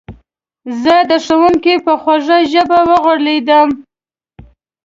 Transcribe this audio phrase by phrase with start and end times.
[0.81, 3.69] زه د ښوونکي په خوږه ژبه وغولېدم